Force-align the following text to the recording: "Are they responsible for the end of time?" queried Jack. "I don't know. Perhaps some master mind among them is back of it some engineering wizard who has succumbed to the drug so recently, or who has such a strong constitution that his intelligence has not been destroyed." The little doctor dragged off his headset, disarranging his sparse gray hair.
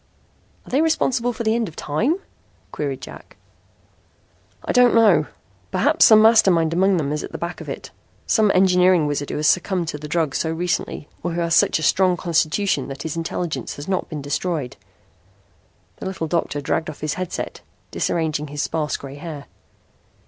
"Are 0.65 0.71
they 0.71 0.81
responsible 0.81 1.31
for 1.31 1.43
the 1.43 1.53
end 1.53 1.67
of 1.67 1.75
time?" 1.75 2.15
queried 2.71 3.01
Jack. 3.01 3.37
"I 4.65 4.71
don't 4.71 4.95
know. 4.95 5.27
Perhaps 5.69 6.05
some 6.05 6.23
master 6.23 6.49
mind 6.49 6.73
among 6.73 6.97
them 6.97 7.11
is 7.11 7.23
back 7.39 7.61
of 7.61 7.69
it 7.69 7.91
some 8.25 8.49
engineering 8.55 9.05
wizard 9.05 9.29
who 9.29 9.35
has 9.35 9.45
succumbed 9.45 9.89
to 9.89 9.99
the 9.99 10.07
drug 10.07 10.33
so 10.33 10.49
recently, 10.51 11.07
or 11.21 11.33
who 11.33 11.41
has 11.41 11.53
such 11.53 11.77
a 11.77 11.83
strong 11.83 12.17
constitution 12.17 12.87
that 12.87 13.03
his 13.03 13.15
intelligence 13.15 13.75
has 13.75 13.87
not 13.87 14.09
been 14.09 14.23
destroyed." 14.23 14.75
The 15.97 16.07
little 16.07 16.25
doctor 16.25 16.61
dragged 16.61 16.89
off 16.89 17.01
his 17.01 17.13
headset, 17.13 17.61
disarranging 17.91 18.47
his 18.47 18.63
sparse 18.63 18.97
gray 18.97 19.17
hair. 19.17 19.45